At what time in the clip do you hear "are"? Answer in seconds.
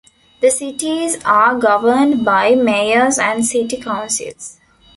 1.25-1.59